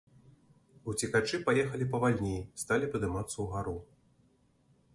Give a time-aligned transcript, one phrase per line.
[0.93, 3.77] Уцекачы паехалі павальней, сталі падымацца ўгару.